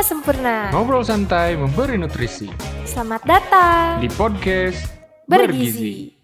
[0.00, 0.72] 5 sempurna.
[0.72, 2.48] Ngobrol santai memberi nutrisi
[2.88, 4.88] Selamat datang di podcast
[5.28, 6.16] Bergizi.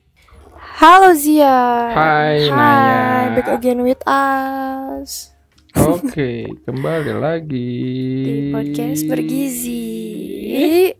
[0.80, 1.92] Halo Zia.
[1.92, 3.36] Hai, Hai, Naya.
[3.36, 5.28] back again with us
[5.76, 7.68] Oke, kembali lagi
[8.24, 10.96] di podcast Bergizi.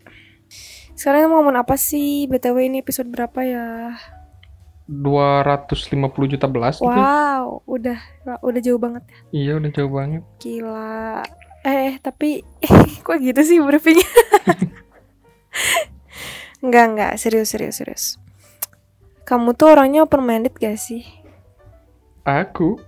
[0.93, 2.29] Sekarang mau ngomong apa sih?
[2.29, 3.97] BTW ini episode berapa ya?
[4.85, 5.97] 250
[6.29, 6.93] juta belas gitu.
[6.93, 7.97] Wow, udah
[8.45, 9.17] udah jauh banget ya.
[9.33, 10.23] Iya, udah jauh banget.
[10.45, 11.25] Gila.
[11.67, 12.47] Eh, tapi
[13.07, 14.07] kok gitu sih briefingnya?
[16.63, 18.05] enggak, enggak, serius, serius, serius.
[19.27, 21.03] Kamu tuh orangnya open minded gak sih?
[22.23, 22.79] Aku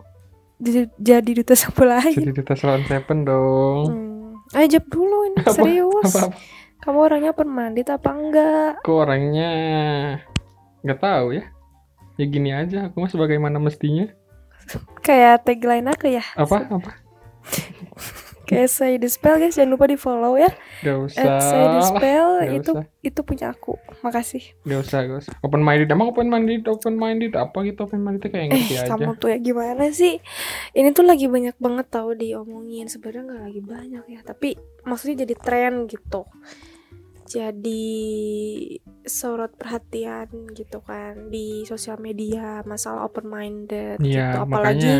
[0.58, 2.14] Jadi, jadi duta sapu lain.
[2.14, 3.84] jadi duta Salon Seven dong.
[3.86, 4.06] Hmm.
[4.50, 6.08] Ayo jawab dulu ini Apa- serius.
[6.08, 6.36] Apa, apa?
[6.78, 8.70] Kamu orangnya open minded apa enggak?
[8.82, 9.50] Aku orangnya
[10.82, 11.44] nggak tahu ya.
[12.14, 14.06] Ya gini aja, aku mah sebagaimana mestinya.
[15.00, 16.22] Kayak tagline aku ya.
[16.34, 16.66] Apa?
[16.66, 16.90] Apa?
[18.48, 20.48] Kayak saya di spell guys, jangan lupa di follow ya.
[20.80, 21.20] Gak usah.
[21.20, 21.86] At saya di lah.
[21.86, 22.84] spell Nggak itu usah.
[23.00, 23.72] itu punya aku.
[24.00, 24.44] Makasih.
[24.62, 25.34] Gak usah, gak usah.
[25.38, 28.90] Open minded, emang open minded, open minded apa gitu open minded kayak ngerti Eh, aja.
[28.90, 30.16] kamu tuh ya gimana sih?
[30.72, 32.88] Ini tuh lagi banyak banget tahu diomongin.
[32.88, 34.48] Sebenarnya nggak lagi banyak ya, tapi
[34.82, 36.24] maksudnya jadi tren gitu.
[37.28, 37.84] Jadi
[39.04, 44.16] sorot perhatian gitu kan di sosial media masalah open minded gitu.
[44.16, 44.96] Iya, Apalagi makanya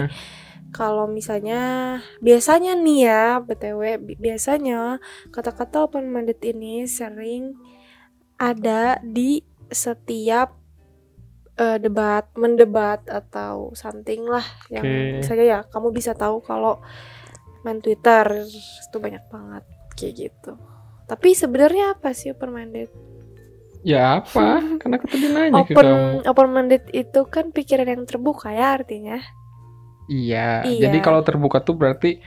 [0.69, 5.01] kalau misalnya biasanya nih ya btw bi- biasanya
[5.33, 7.57] kata-kata open minded ini sering
[8.37, 9.41] ada di
[9.73, 10.55] setiap
[11.57, 15.25] eh, debat mendebat atau something lah yang Oke.
[15.25, 16.81] misalnya ya kamu bisa tahu kalau
[17.65, 19.65] main twitter itu banyak banget
[19.99, 20.53] kayak gitu
[21.09, 22.93] tapi sebenarnya apa sih open minded
[23.83, 24.61] ya apa?
[24.81, 25.81] Karena aku tadi nanya ke kamu.
[25.81, 25.89] open
[26.29, 29.19] open minded itu kan pikiran yang terbuka ya artinya
[30.09, 30.89] Iya, Iya.
[30.89, 32.19] jadi kalau terbuka tuh berarti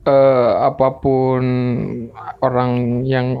[0.00, 1.42] eh apa pun
[2.40, 2.72] orang
[3.04, 3.36] yang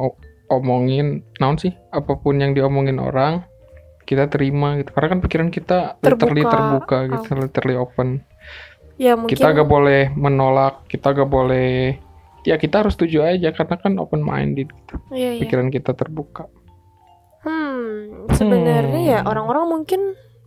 [0.48, 1.72] omongin, naon sih?
[1.88, 3.44] Apa pun yang diomongin orang,
[4.02, 4.90] kita terima gitu.
[4.90, 6.52] Karena kan pikiran kita literally Terbuka.
[6.52, 7.40] terbuka gitu, Oh.
[7.40, 8.08] literally open.
[8.96, 11.96] ya mungkin Kita gak boleh menolak, kita gak boleh
[12.44, 14.94] ya kita harus setuju aja karena kan open minded gitu.
[15.08, 15.40] iya, iya.
[15.40, 16.44] Pikiran kita terbuka.
[17.40, 19.30] Hmm, sebenarnya ya Hmm.
[19.32, 20.00] orang-orang mungkin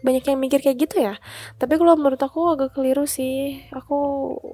[0.03, 1.15] banyak yang mikir kayak gitu ya.
[1.55, 3.63] Tapi kalau menurut aku agak keliru sih.
[3.71, 3.97] Aku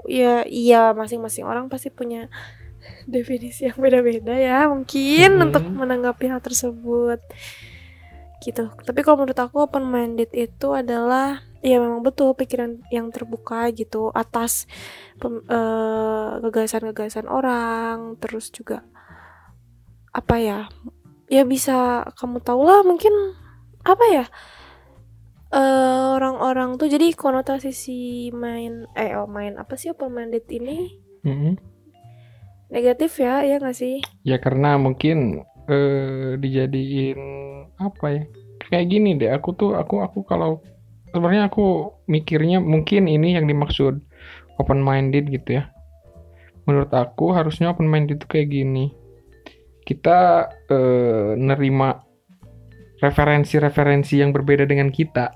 [0.06, 2.30] ya iya masing-masing orang pasti punya
[3.10, 5.44] definisi yang beda-beda ya mungkin Mhm.
[5.50, 7.20] untuk menanggapi hal tersebut.
[8.40, 8.72] Gitu.
[8.72, 14.16] Tapi kalau menurut aku open minded itu adalah ya memang betul pikiran yang terbuka gitu
[14.16, 14.64] atas
[15.20, 18.88] eh, gagasan-gagasan orang, terus juga
[20.16, 20.72] apa ya?
[21.28, 23.12] Ya bisa kamu tahu lah mungkin
[23.84, 24.26] apa ya?
[25.50, 28.00] Eh orang-orang tuh jadi konotasi si
[28.30, 30.94] main eh oh, main apa sih open minded ini
[31.26, 31.58] Mm-mm.
[32.70, 37.20] negatif ya ya nggak sih Ya karena mungkin eh dijadiin
[37.82, 38.24] apa ya?
[38.70, 40.62] Kayak gini deh, aku tuh aku aku kalau
[41.10, 43.98] sebenarnya aku mikirnya mungkin ini yang dimaksud
[44.62, 45.74] open minded gitu ya.
[46.70, 48.94] Menurut aku harusnya open minded itu kayak gini.
[49.88, 51.98] Kita eh, nerima
[53.00, 55.32] referensi-referensi yang berbeda dengan kita.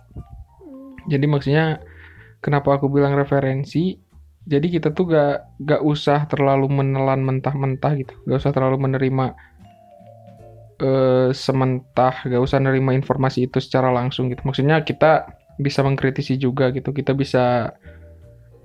[1.08, 1.80] Jadi maksudnya
[2.44, 3.96] kenapa aku bilang referensi?
[4.44, 9.26] Jadi kita tuh gak gak usah terlalu menelan mentah-mentah gitu, gak usah terlalu menerima
[10.84, 14.44] eh sementah, gak usah nerima informasi itu secara langsung gitu.
[14.44, 17.72] Maksudnya kita bisa mengkritisi juga gitu, kita bisa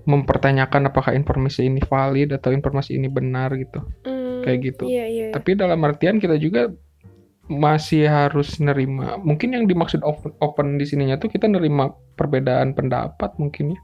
[0.09, 3.85] mempertanyakan apakah informasi ini valid atau informasi ini benar gitu.
[4.09, 4.85] hmm, Kayak gitu.
[4.89, 5.27] iya iya.
[5.31, 6.73] Tapi dalam artian kita juga
[7.49, 9.17] masih harus nerima.
[9.19, 13.81] Mungkin yang dimaksud open, open di sininya tuh kita nerima perbedaan pendapat mungkin ya.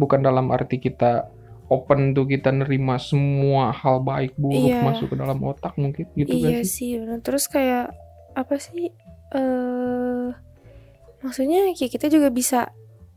[0.00, 1.28] Bukan dalam arti kita
[1.68, 4.84] open tuh kita nerima semua hal baik buruk Iya.
[4.84, 6.68] masuk ke dalam otak mungkin gitu iya kan sih.
[6.68, 7.88] sih benar terus kayak
[8.36, 8.92] apa sih
[9.32, 10.28] eh
[11.24, 12.68] maksudnya kayak kita juga bisa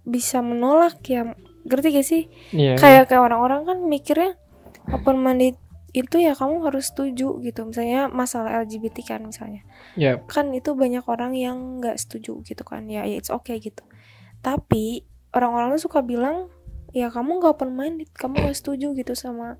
[0.07, 1.35] bisa menolak ya
[1.67, 2.23] ngerti gak sih
[2.55, 2.79] Iya.
[2.79, 4.39] kayak kayak orang-orang kan mikirnya
[4.95, 5.59] open minded
[5.97, 9.65] itu ya kamu harus setuju gitu misalnya masalah LGBT kan misalnya
[9.97, 13.81] Ya, kan itu banyak orang yang nggak setuju gitu kan ya ya it's okay gitu
[14.45, 15.01] tapi
[15.33, 16.53] orang-orang tuh suka bilang
[16.93, 19.57] ya kamu nggak open minded kamu nggak setuju gitu sama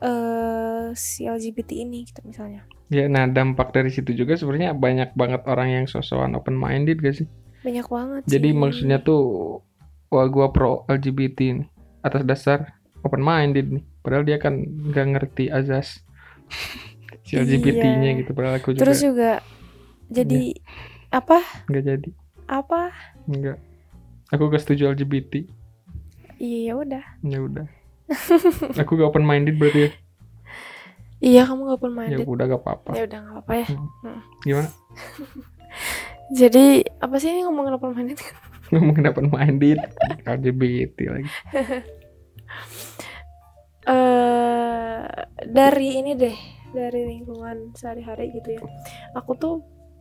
[0.00, 5.42] eh si LGBT ini gitu misalnya ya nah dampak dari situ juga sebenarnya banyak banget
[5.48, 7.28] orang yang sosokan open minded gak sih?
[7.64, 8.56] banyak banget Jadi sih.
[8.56, 9.22] maksudnya tuh
[10.12, 11.66] wah gua pro LGBT nih
[12.04, 12.58] atas dasar
[13.02, 13.84] open minded nih.
[14.06, 15.98] Padahal dia kan nggak ngerti azas
[17.26, 18.18] si LGBT-nya Iya.
[18.22, 18.30] gitu.
[18.30, 19.42] Padahal aku juga terus juga
[20.06, 20.54] jadi
[21.10, 22.10] apa nggak jadi.
[22.46, 22.94] apa
[23.26, 23.58] Enggak.
[24.28, 25.42] Aku gak setuju LGBT.
[26.36, 27.66] iya ya udah Ya udah.
[28.80, 29.90] aku gak open minded berarti ya.
[31.16, 32.26] Iya kamu gak open Ya minded.
[32.28, 32.90] udah gak apa-apa.
[32.92, 33.66] Ya udah nggak apa-apa ya.
[34.42, 34.68] Gimana?
[36.38, 36.66] Jadi
[36.98, 38.18] apa sih ini ngomongin open minded?
[38.68, 39.78] Ngomongin open minded,
[40.22, 41.30] LGBT lagi.
[43.86, 45.02] Eh
[45.46, 46.36] dari ini deh
[46.68, 48.62] dari lingkungan sehari-hari gitu ya
[49.14, 49.54] aku tuh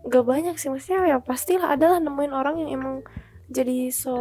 [0.03, 2.95] gak banyak sih maksudnya ya pastilah adalah nemuin orang yang emang
[3.45, 4.13] jadi so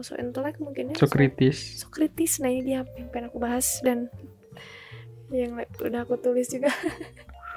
[0.00, 1.80] so intelek mungkin ya So kritis.
[1.80, 4.12] so kritis nah ini dia yang pengen aku bahas dan
[5.28, 6.68] yang udah aku tulis juga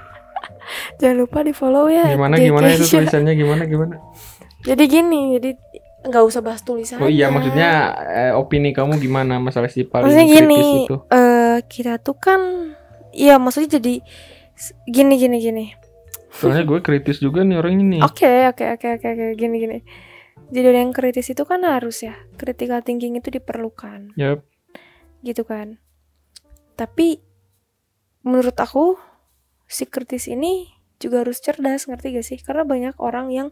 [0.98, 2.94] jangan lupa di follow ya Gimana JK gimana itu Syah.
[2.98, 3.94] tulisannya gimana gimana?
[4.60, 5.50] jadi gini jadi
[6.00, 7.70] nggak usah bahas tulisan Oh iya maksudnya
[8.02, 10.96] eh, opini kamu gimana masalah si paling maksudnya kritis gini itu?
[11.06, 12.40] eh kita tuh kan
[13.12, 14.04] iya maksudnya jadi
[14.88, 15.66] gini gini gini
[16.30, 17.98] Soalnya gue kritis juga nih orang ini.
[18.06, 19.78] Oke, oke, oke, oke, oke, gini, gini.
[20.50, 24.46] Jadi orang yang kritis itu kan harus ya, critical thinking itu diperlukan, Yap.
[25.26, 25.78] gitu kan.
[26.78, 27.22] Tapi
[28.26, 28.98] menurut aku
[29.70, 30.70] si kritis ini
[31.02, 32.38] juga harus cerdas, ngerti gak sih?
[32.38, 33.48] Karena banyak orang yang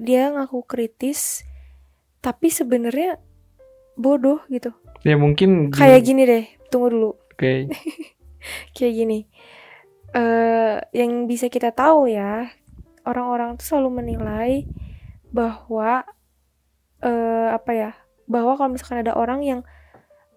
[0.00, 1.44] dia ngaku kritis,
[2.24, 3.20] tapi sebenarnya
[4.00, 4.72] bodoh gitu.
[5.04, 7.10] Ya mungkin Kayak gini deh, tunggu dulu.
[7.40, 7.72] Oke.
[8.76, 9.18] Kayak gini.
[10.12, 12.52] eh yang bisa kita tahu ya,
[13.08, 14.68] orang-orang tuh selalu menilai
[15.32, 16.04] bahwa
[17.00, 17.90] eh apa ya?
[18.28, 19.60] Bahwa kalau misalkan ada orang yang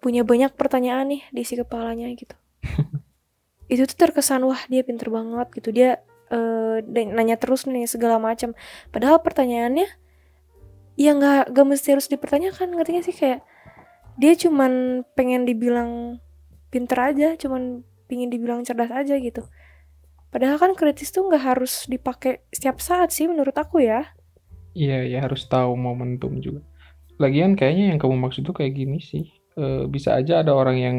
[0.00, 2.32] punya banyak pertanyaan nih di isi kepalanya gitu.
[3.72, 5.76] itu tuh terkesan wah dia pinter banget gitu.
[5.76, 6.00] Dia
[6.88, 8.56] dan nanya terus nih segala macam.
[8.88, 9.86] Padahal pertanyaannya
[10.96, 13.40] ya nggak nggak mesti harus dipertanyakan ngerti gak sih kayak
[14.14, 16.22] dia cuman pengen dibilang
[16.74, 19.46] pinter aja, cuman pingin dibilang cerdas aja gitu.
[20.34, 24.10] Padahal kan kritis tuh nggak harus dipakai setiap saat sih menurut aku ya.
[24.74, 26.66] Iya, ya harus tahu momentum juga.
[27.22, 29.30] Lagian kayaknya yang kamu maksud tuh kayak gini sih.
[29.54, 30.98] Eh, bisa aja ada orang yang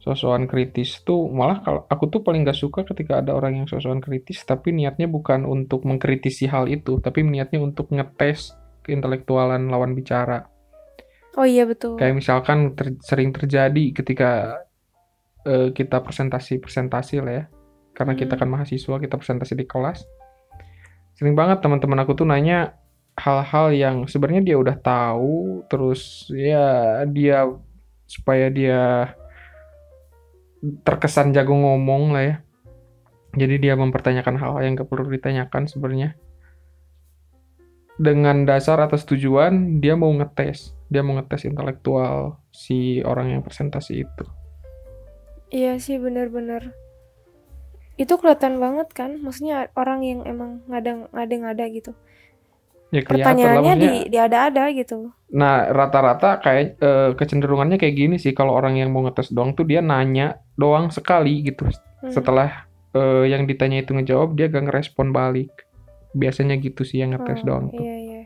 [0.00, 4.00] sosokan kritis tuh malah kalau aku tuh paling gak suka ketika ada orang yang sosokan
[4.00, 8.52] kritis tapi niatnya bukan untuk mengkritisi hal itu, tapi niatnya untuk ngetes
[8.84, 10.44] keintelektualan lawan bicara.
[11.40, 11.96] Oh iya betul.
[11.96, 14.60] Kayak misalkan ter- sering terjadi ketika
[15.46, 17.44] eh, kita presentasi-presentasi lah ya.
[17.96, 18.40] Karena kita Hmm.
[18.46, 20.04] kan mahasiswa, kita presentasi di kelas.
[21.16, 22.80] Sering banget teman-teman aku tuh nanya
[23.18, 27.44] hal-hal yang sebenarnya dia udah tahu, terus ya dia
[28.08, 29.12] supaya dia
[30.84, 32.36] terkesan jago ngomong lah ya.
[33.36, 36.18] Jadi dia mempertanyakan hal-hal yang gak perlu ditanyakan sebenarnya.
[38.00, 44.08] Dengan dasar atas tujuan dia mau ngetes, dia mau ngetes intelektual si orang yang presentasi
[44.08, 44.24] itu.
[45.50, 46.74] Iya sih bener-bener.
[47.98, 51.92] Itu kelihatan banget kan, maksudnya orang yang emang ngada-ngada gitu.
[52.90, 55.14] Ya kelihatan lah Pertanyaannya di di ada-ada gitu.
[55.30, 59.62] Nah, rata-rata kayak eh, kecenderungannya kayak gini sih kalau orang yang mau ngetes doang tuh
[59.62, 61.70] dia nanya doang sekali gitu.
[61.70, 62.10] Hmm.
[62.10, 65.54] Setelah eh, yang ditanya itu ngejawab dia gak ngerespon balik.
[66.18, 67.78] Biasanya gitu sih yang ngetes Oh, doang tuh.
[67.78, 68.22] Iya iya.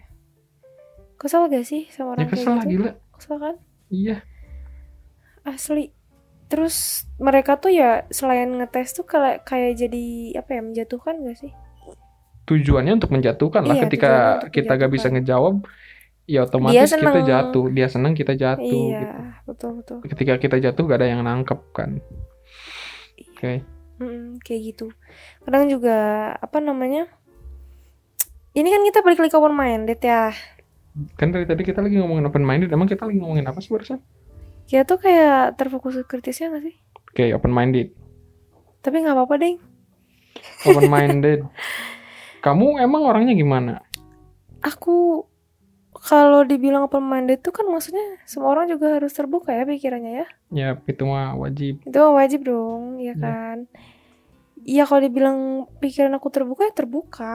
[1.20, 2.72] Kesel gak sih sama Ya orang kesel kayak gitu?
[2.72, 2.90] gila.
[3.20, 3.54] Kesel kan?
[3.92, 4.16] Iya.
[5.44, 5.84] Asli.
[6.54, 11.50] Terus mereka tuh ya selain ngetes tuh kayak kayak jadi apa ya menjatuhkan gak sih?
[12.46, 14.12] Tujuannya untuk menjatuhkan lah Iya, ketika
[14.54, 15.66] kita gak bisa ngejawab
[16.30, 17.66] ya otomatis kita jatuh.
[17.74, 19.18] Dia seneng kita jatuh iya, gitu.
[19.50, 19.98] betul betul.
[20.06, 21.98] Ketika kita jatuh gak ada yang nangkep kan.
[23.18, 23.66] Oke.
[23.98, 24.94] Mm, kayak gitu.
[25.42, 25.98] Kadang juga
[26.38, 27.10] apa namanya?
[28.54, 30.30] Ini kan kita balik lagi ke open minded ya.
[31.18, 33.98] Kan dari tadi kita lagi ngomongin open minded, emang kita lagi ngomongin apa sih barusan?
[34.64, 36.74] Kita tuh kayak terfokus ke kritisnya gak sih?
[37.04, 37.92] Oke, open minded.
[38.80, 39.54] Tapi nggak apa-apa deh.
[40.66, 41.40] Open minded.
[42.44, 43.80] Kamu emang orangnya gimana?
[44.60, 45.24] Aku
[45.94, 50.26] kalau dibilang open minded tuh kan maksudnya semua orang juga harus terbuka ya pikirannya ya.
[50.52, 51.80] Ya, itu mah wajib.
[51.80, 53.14] Itu mah wajib dong, ya Iya.
[53.16, 53.56] kan?
[54.64, 55.38] Iya kalau dibilang
[55.78, 57.34] pikiran aku terbuka ya terbuka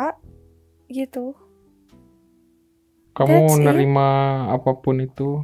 [0.86, 1.33] gitu.
[3.13, 3.65] Kamu That's it.
[3.65, 4.09] nerima
[4.53, 5.41] apa pun itu.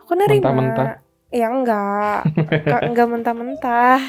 [0.00, 0.48] Aku nerima.
[0.48, 0.88] Mentah-mentah.
[1.32, 2.28] Ya enggak.
[2.62, 4.00] enggak, enggak mentah-mentah.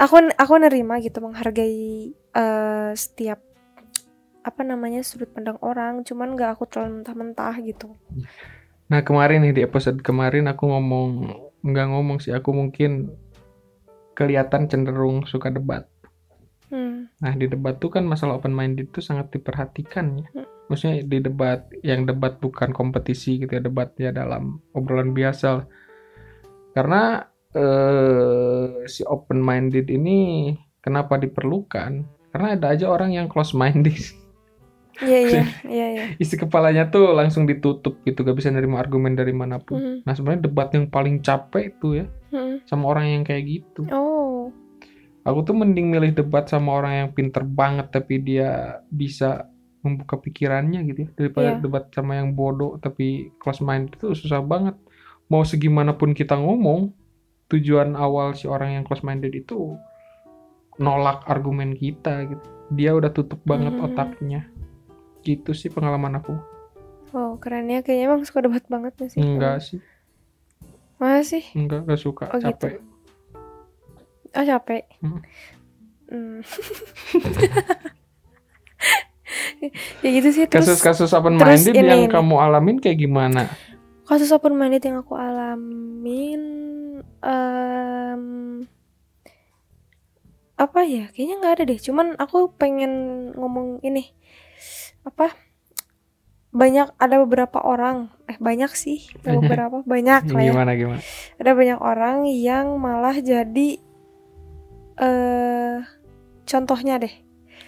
[0.00, 3.38] Aku aku nerima gitu menghargai eh, setiap
[4.44, 7.96] apa namanya sudut pandang orang, cuman enggak aku terlalu mentah-mentah gitu.
[8.92, 11.08] Nah, kemarin nih di episode kemarin aku ngomong
[11.64, 13.16] nggak ngomong sih, aku mungkin
[14.12, 15.88] kelihatan cenderung suka debat.
[16.68, 17.08] Hmm.
[17.20, 20.28] Nah, di debat tuh kan masalah open minded itu sangat diperhatikan ya.
[20.36, 20.48] Hmm.
[20.68, 25.64] Maksudnya di debat yang debat bukan kompetisi gitu ya, debat ya dalam obrolan biasa.
[26.72, 27.22] Karena
[27.54, 32.04] eh, si open minded ini kenapa diperlukan?
[32.34, 33.94] Karena ada aja orang yang close minded.
[35.02, 36.04] Iya iya iya iya.
[36.22, 39.78] Isi kepalanya tuh langsung ditutup gitu, gak bisa nerima argumen dari mana pun.
[39.78, 42.62] Hmm, Nah, sebenarnya debat yang paling capek itu ya hmm.
[42.68, 43.82] sama orang yang kayak gitu.
[43.90, 44.54] Oh.
[45.24, 49.48] Aku tuh mending milih debat sama orang yang pinter banget tapi dia bisa
[49.84, 51.60] membuka pikirannya gitu ya daripada Iya.
[51.60, 54.74] debat sama yang bodoh tapi close mind itu susah banget.
[55.28, 56.92] Mau segimanapun kita ngomong,
[57.46, 59.76] tujuan awal si orang yang close minded itu
[60.76, 62.46] nolak argumen kita gitu.
[62.72, 63.84] Dia udah tutup banget Mhm.
[63.84, 64.40] otaknya.
[65.20, 66.34] Gitu sih pengalaman aku.
[67.12, 69.20] Oh keren ya kayaknya emang suka debat banget gak sih?
[69.20, 69.78] Enggak sih,
[70.96, 71.44] Masa sih?
[71.54, 72.48] enggak gak suka, Oh, gitu.
[72.50, 72.80] capek.
[74.34, 74.82] Oh capek.
[74.98, 75.20] Hmm.
[76.10, 76.40] Hmm.
[80.04, 82.12] ya gitu sih terus Kasus-kasus open terus minded ini, yang ini.
[82.12, 83.48] kamu alamin kayak gimana?
[84.04, 86.42] kasus open minded yang aku alamin
[87.24, 88.22] em,
[90.54, 92.92] apa ya kayaknya nggak ada deh cuman aku pengen
[93.32, 94.12] ngomong ini
[95.02, 95.32] apa
[96.54, 101.00] banyak ada beberapa orang eh banyak sih beberapa banyak lah ya Gimana gimana?
[101.40, 103.68] ada banyak orang yang malah jadi
[104.94, 105.76] eh
[106.44, 107.14] contohnya deh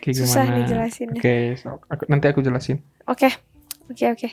[0.07, 0.55] Kayak susah gimana?
[0.55, 2.79] nih jelasinnya Oke, so, aku- nanti aku jelasin.
[3.05, 3.27] Oke,
[3.87, 4.29] oke, oke.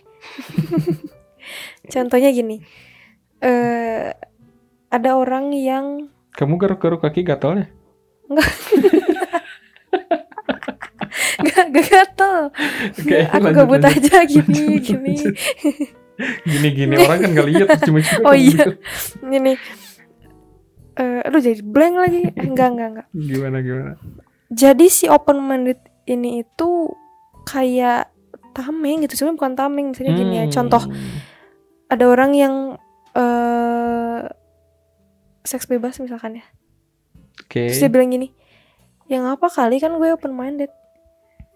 [1.94, 2.62] Contohnya gini,
[3.39, 4.13] eh
[4.88, 7.68] ada orang yang Kamu garuk-garuk kaki gatal ya?
[11.44, 12.38] gak, gak gatel,
[12.96, 14.01] Oke, aku lanjut, gabut lanjut.
[14.10, 15.15] aja gini, gini,
[16.44, 18.53] Gini-gini orang kan gak lihat cuma cuma Oh kamu iya.
[18.56, 18.72] gitu.
[19.24, 19.53] gini.
[20.94, 22.22] Eh, aduh jadi blank lagi.
[22.38, 23.08] Enggak, enggak, enggak.
[23.12, 23.92] Gimana gimana?
[24.54, 26.70] Jadi si open minded ini itu
[27.44, 28.14] kayak
[28.54, 29.86] tameng gitu, sebenarnya bukan tameng.
[29.92, 30.54] Misalnya gini ya, Hmm.
[30.54, 30.84] contoh
[31.90, 32.54] ada orang yang
[33.14, 34.22] eh
[35.44, 36.46] seks bebas misalkan ya.
[37.44, 37.68] Oke.
[37.68, 38.30] Terus dia bilang gini,
[39.10, 40.70] yang apa kali kan gue open minded.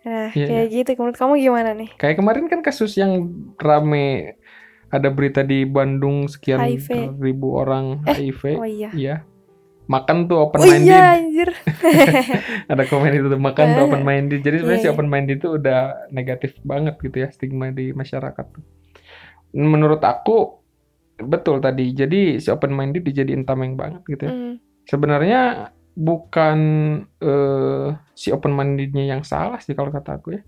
[0.03, 0.89] Nah, Iya, kayak gitu.
[0.97, 1.89] Menurut kamu gimana nih?
[1.95, 3.27] Kayak kemarin kan kasus yang
[3.57, 4.39] rame
[4.87, 7.19] ada berita di Bandung sekian HIV.
[7.19, 8.43] ribu orang HIV.
[8.55, 8.89] Oh iya.
[8.91, 9.15] Iya.
[9.87, 10.91] Makan tuh open Oh minded.
[10.91, 11.49] iya, anjir.
[12.71, 14.39] Ada komen itu tuh makan tuh open minded.
[14.41, 14.93] Jadi sebenarnya Iya, si iya.
[14.93, 15.79] open minded itu udah
[16.11, 18.63] negatif banget gitu ya stigma di masyarakat tuh.
[19.53, 20.59] Menurut aku
[21.17, 21.95] betul tadi.
[21.95, 24.31] Jadi si open minded dijadiin tameng banget gitu ya.
[24.31, 24.53] Hmm,
[24.83, 25.41] Sebenarnya
[25.95, 26.59] bukan
[27.17, 30.43] eh, si open mindednya yang salah sih kalau kata aku ya.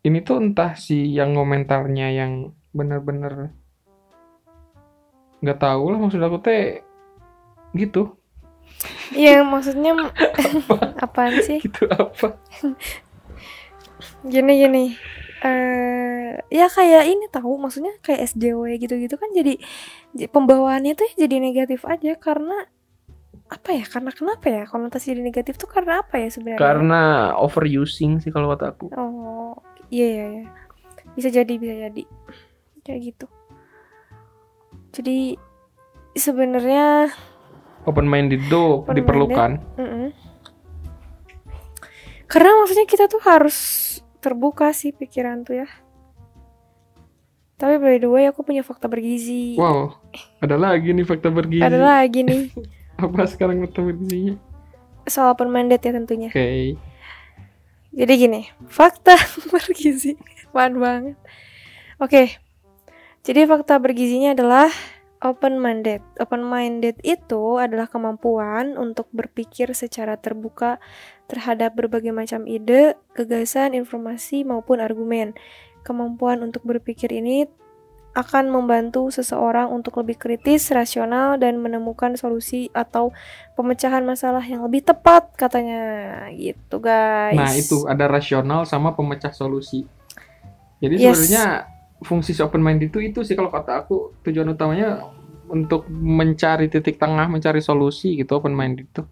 [0.00, 2.32] Ini tuh entah si yang komentarnya yang
[2.70, 3.52] bener-bener
[5.36, 6.80] nggak tahu lah maksud aku teh
[7.72, 8.16] gitu
[9.14, 9.92] Iya, maksudnya
[10.98, 11.62] apaan sih?
[11.62, 12.34] gitu apa
[14.26, 14.84] Gini gini.
[15.46, 19.60] Eh, ya kayak ini tahu maksudnya kayak SJW gitu-gitu kan jadi
[20.32, 22.66] pembawaannya tuh jadi negatif aja karena
[23.46, 23.84] apa ya?
[23.86, 24.62] Karena kenapa ya?
[24.66, 26.58] Konotasi jadi negatif tuh karena apa ya sebenarnya?
[26.58, 27.02] karena
[27.38, 29.54] overusing sih kalau kata aku Oh,
[29.92, 30.44] iya iya iya.
[31.14, 32.02] Bisa jadi, bisa jadi.
[32.82, 33.26] Kayak gitu.
[34.96, 35.36] Jadi
[36.16, 37.12] sebenarnya
[37.86, 38.96] open minded tuh Open-minded.
[39.00, 40.08] diperlukan mm-mm.
[42.26, 43.56] Karena maksudnya kita tuh harus
[44.18, 45.68] terbuka sih pikiran tuh ya.
[47.56, 49.54] Tapi by the way aku punya fakta bergizi.
[49.56, 49.94] wow
[50.42, 52.52] ada lagi nih fakta bergizi Ada lagi nih
[53.06, 54.36] apa sekarang fakta bergizinya
[55.06, 56.28] soal open minded ya tentunya.
[56.28, 56.74] oke
[57.96, 59.16] Jadi gini, fakta
[59.54, 60.20] bergizi.
[60.50, 61.16] Apaan banget.
[61.96, 62.36] Oke.
[63.24, 64.68] Jadi fakta bergizinya adalah
[65.22, 66.02] open minded.
[66.20, 70.82] Open minded itu adalah kemampuan untuk berpikir secara terbuka
[71.26, 75.32] terhadap berbagai macam ide, gagasan, informasi maupun argumen.
[75.86, 77.46] Kemampuan untuk berpikir ini
[78.16, 83.12] akan membantu seseorang untuk lebih kritis, rasional, dan menemukan solusi atau
[83.60, 87.36] pemecahan masalah yang lebih tepat, katanya gitu, guys.
[87.36, 89.84] nah itu ada rasional sama pemecah solusi
[90.80, 91.28] jadi Yes.
[91.28, 91.44] sebenarnya
[92.04, 95.00] fungsi si open minded itu itu sih kalau kata aku tujuan utamanya
[95.46, 99.02] untuk mencari titik tengah mencari solusi gitu open minded itu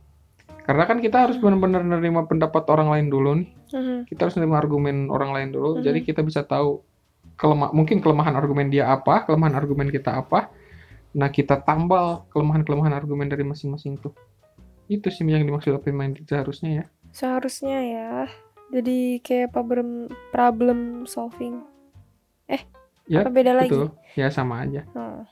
[0.64, 3.96] karena kan kita harus benar-benar menerima pendapat orang lain dulu nih Mhm.
[4.08, 5.82] kita harus menerima argumen orang lain dulu Mhm.
[5.82, 6.84] jadi kita bisa tahu
[7.36, 10.50] kelemah mungkin kelemahan argumen dia apa kelemahan argumen kita apa
[11.14, 14.12] nah kita tambal kelemahan-kelemahan argumen dari masing-masing tuh
[14.90, 18.12] itu sih yang dimaksud open minded seharusnya ya Seharusnya ya.
[18.74, 21.62] Jadi kayak problem problem solving.
[23.06, 23.68] Ya Apa beda lagi?
[23.68, 23.80] itu
[24.14, 25.22] ya sama aja Hmm.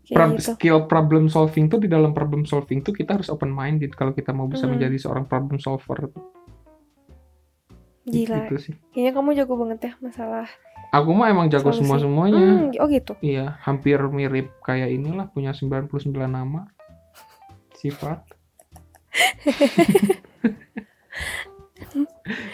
[0.00, 0.50] Kayak Pro- gitu.
[0.54, 4.30] skill problem solving tuh di dalam problem solving tuh kita harus open minded kalau kita
[4.30, 4.70] mau bisa Mhm.
[4.72, 6.08] menjadi seorang problem solver.
[8.02, 8.34] Gila.
[8.40, 10.46] gitu sih Kayaknya kamu jago banget ya masalah.
[10.88, 11.84] aku mah emang jago Solusi.
[11.84, 13.12] semua semuanya Hmm, oh gitu.
[13.20, 16.64] iya hampir mirip kayak inilah punya 99 nama
[17.74, 18.22] sifat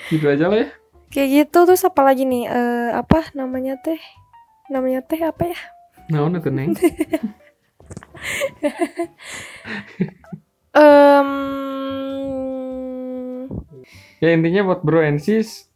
[0.09, 0.69] gitu aja lah ya
[1.07, 2.45] Kayak gitu terus apa lagi nih?
[2.45, 3.97] Eh apa namanya teh?
[4.75, 5.61] Namanya teh apa ya?
[6.11, 6.75] nah tuh neng.
[10.75, 11.31] Em
[14.19, 15.71] ya intinya buat bro and sis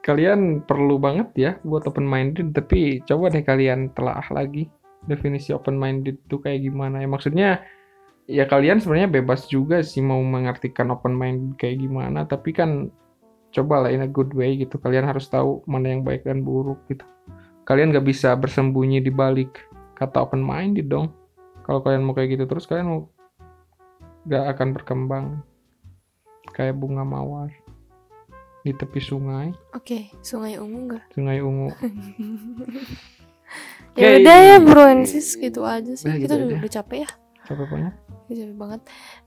[0.00, 4.70] kalian perlu banget ya buat open minded tapi coba deh kalian telah lagi
[5.04, 7.08] definisi open minded itu kayak gimana ya.
[7.12, 7.60] Maksudnya
[8.24, 12.88] ya kalian sebenarnya bebas juga sih mau mengartikan open minded kayak gimana tapi kan
[13.52, 14.80] coba lah in a good way gitu.
[14.80, 17.04] Kalian harus tahu mana yang baik dan buruk gitu
[17.68, 21.12] kalian gak bisa bersembunyi di balik kata open minded dong
[21.68, 23.00] kalau kalian mau kayak gitu terus kalian mau
[24.24, 25.26] gak akan berkembang
[26.56, 27.52] kayak bunga mawar
[28.64, 31.04] di tepi sungai Oke, sungai ungu nggak?
[31.12, 31.68] sungai ungu
[33.98, 36.06] Ya udah ya bro sis gitu aja sih.
[36.06, 36.56] Kita gitu udah, aja.
[36.60, 37.10] udah capek ya.
[37.48, 37.94] capek banget
[38.28, 38.80] capek banget.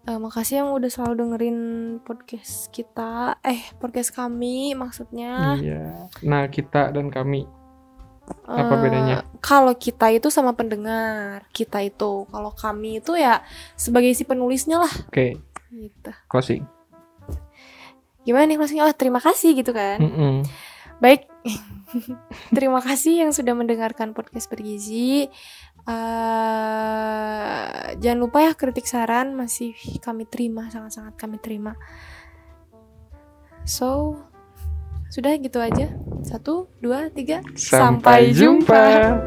[0.05, 1.60] Eh, makasih yang udah selalu dengerin
[2.05, 3.41] podcast kita.
[3.41, 5.57] Eh, podcast kami maksudnya.
[5.57, 7.50] iya nah kita dan kami
[8.47, 9.15] apa Eh, bedanya?
[9.39, 12.25] Kalau kita itu sama pendengar, kita itu.
[12.29, 13.41] Kalau kami itu ya
[13.75, 14.93] sebagai si penulisnya lah.
[15.11, 15.38] oke
[15.71, 16.11] Gitu.
[16.27, 16.67] closing
[18.21, 18.85] Gimana nih closingnya?
[18.85, 19.97] Oh, terima kasih gitu kan.
[19.97, 20.45] Mm-mm.
[21.01, 21.25] Baik,
[22.57, 25.25] terima kasih yang sudah mendengarkan podcast bergizi.
[25.89, 27.65] Eh,
[27.97, 31.73] jangan lupa ya kritik saran masih kami terima, sangat-sangat kami terima.
[33.65, 34.21] So,
[35.12, 35.91] sudah gitu aja.
[36.24, 37.44] Satu, dua, tiga.
[37.60, 39.20] sampai jumpa.